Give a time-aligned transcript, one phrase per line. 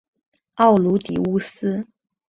[0.55, 1.85] 奥卢狄乌斯。